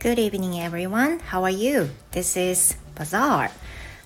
[0.00, 1.20] Good evening everyone.
[1.20, 1.90] How are you?
[2.12, 3.50] This is Bazaar.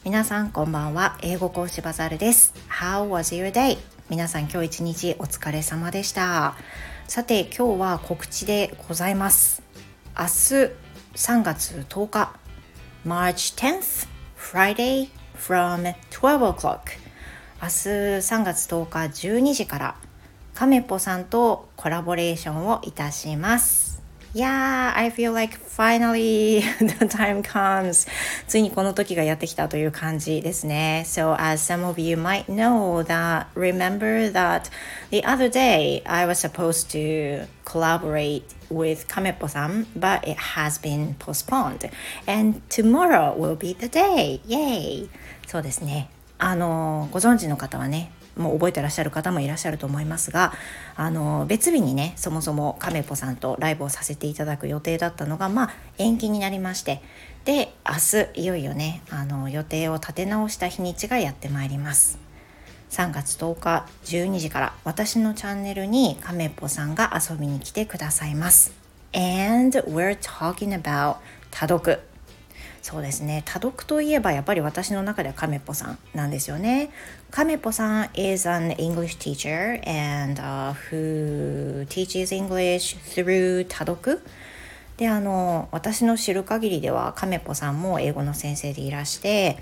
[0.02, 1.16] 皆さんこんばんは。
[1.22, 2.52] 英語講師バザールです。
[2.68, 3.78] How was your day?
[4.10, 6.56] 皆さん今日一日お疲れ様でした。
[7.06, 9.62] さて今日は告知でございます。
[10.18, 10.28] 明日
[11.14, 12.34] 3月10日
[13.06, 16.80] March 10th Friday from 12 o'clock
[17.62, 17.88] 明日
[18.18, 18.98] 3月10日
[19.28, 19.94] 12時から
[20.54, 23.83] カメポさんとコラボレーションをいたします。
[24.33, 28.07] Yeah, I feel like finally the time comes.
[28.47, 31.03] ついにこの時がやってきたという感じですね。
[31.07, 34.69] So as some of you might know that, remember that
[35.09, 41.89] the other day I was supposed to collaborate with Kamepo-san, but it has been postponed.
[42.27, 44.41] And tomorrow will be the day.
[44.45, 45.09] Yay!
[45.47, 46.07] そうですね。
[46.37, 50.52] あの、ご存知の方はね、 もう覚えてらっしゃる方もいらっしゃると思いますが
[50.96, 57.00] あの別日にねそもそもカメポさんとライブをさせていただく予定だったのがまあ延期になりまして
[57.44, 62.18] で明日いよいよねあの予定を立て直した日にちがやってまいります。
[62.90, 68.72] 3月10日12時から私のチャンネルにカメポさんが遊びに来てくださいます。
[69.12, 71.16] And we're talking about
[71.50, 72.00] 多読
[72.84, 73.40] そうですね。
[73.46, 76.90] 多読といえばやっぱり私の中ではカメポさんなんですよね。
[77.30, 84.20] カメポさん is an English teacher and、uh, who teaches English through 多読。
[84.98, 89.56] であの私の知る限りではカメポさんも英語の先生でいらして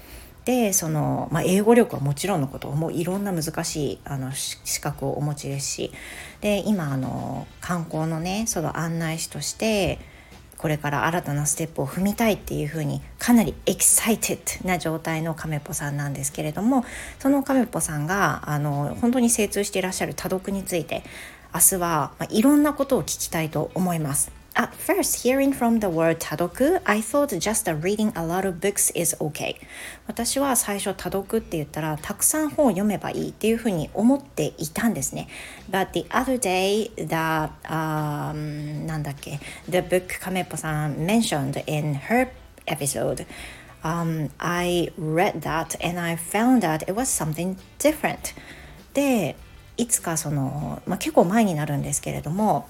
[0.45, 5.93] でその、まあ、英語力はもちろんのこともういろんな難しいあの資格をお持ちですし。
[6.41, 10.01] で今あの観光のねその案内士として
[10.63, 16.85] これから新たなステップを踏みたいっていうふうにかなり excited な状態のカメポさんなんですけれども
[17.19, 21.03] そのカメポさんがあの本当に精通していらっしゃる多読について
[21.53, 24.42] 明日は、まあ、いろんなことを聞きたいと思います。
[24.55, 29.17] At first, hearing from the word 多読 I thought just reading a lot of books is
[29.19, 29.57] okay.
[30.07, 35.29] 私は最初多読って言ったらたくさん本を読めばいいっていうふうに思っていたんですね。
[35.71, 39.41] But the other day, the、um, なんだっけ
[39.71, 42.29] The book 亀ぽさん mentioned in her
[42.67, 43.25] episode
[43.83, 48.35] um, I read that and I found that it was something different
[48.93, 49.35] で
[49.77, 52.69] いつかその、まあ、結構前になるんですけれども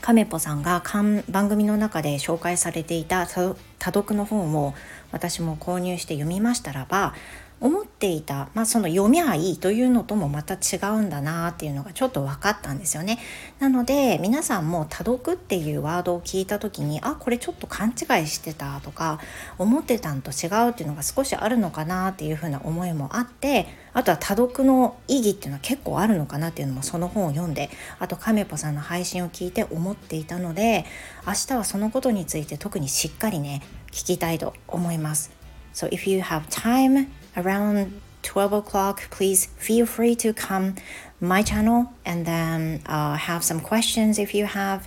[0.00, 0.82] カメポさんが
[1.28, 4.74] 番組の中で紹介されていた多読の本を
[5.12, 7.14] 私も購入して読みましたらば
[7.60, 13.18] 思っていた、まあ、その読みゃいいというのともまた違うんだなっていうのがちょっと分かったんですよね。
[13.58, 19.20] なので皆さんも多読っていうワードを聞いた時にあこれちょっと勘違いしてたとか
[19.58, 30.86] 思ってたんと違うっていうのが少しあるのかなっていうふうな思いもあってあとは多読の意義っていうのは結構あるのかなっていうのもその本を読んであとカメポさんの配信を聞いて思っていたので
[31.26, 33.60] 明日はそのことについて特にしっかりね
[33.90, 35.30] 聞きたいと思います。
[35.74, 40.74] So if you have time around 12 o'clock, please feel free to come
[41.20, 44.82] my channel and then、uh, have some questions if you have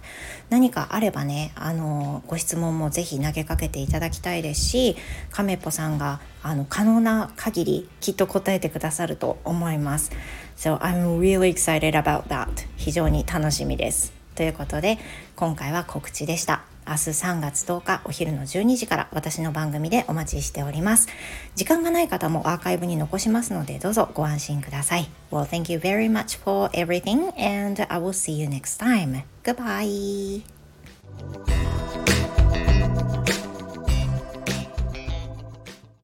[0.50, 4.96] 何かあればねあのご質問もぜひ投げかけていただきたいですし
[5.30, 10.12] カメポさんがあの可能な限りきっと答えてくださると思います
[10.58, 14.98] So I'm really excited about that 非常に楽しみですということで
[15.36, 21.08] 今回は告知でした明日3月10日お昼の12時から私の番組でお待ちしております。
[21.56, 25.10] 時間がない方もアーカイブに残しますのでどうぞご安心ください。
[25.32, 29.24] Well, thank you very much for everything and I will see you next time.
[29.44, 30.44] Goodbye!